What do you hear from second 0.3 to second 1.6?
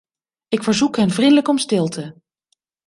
Ik verzoek hen vriendelijk om